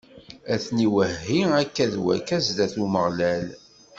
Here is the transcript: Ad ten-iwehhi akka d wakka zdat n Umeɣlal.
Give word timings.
Ad 0.53 0.59
ten-iwehhi 0.65 1.39
akka 1.61 1.85
d 1.91 1.95
wakka 2.03 2.37
zdat 2.45 2.73
n 2.75 2.83
Umeɣlal. 2.85 3.45